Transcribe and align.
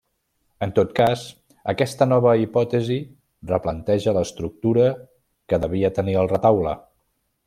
En 0.67 0.71
tot 0.77 0.93
cas 0.99 1.25
aquesta 1.73 2.07
nova 2.07 2.31
hipòtesi 2.43 2.97
replanteja 3.53 4.15
l’estructura 4.19 4.87
que 5.53 5.63
devia 5.67 5.93
tenir 5.99 6.17
el 6.23 6.33
retaule. 6.37 6.75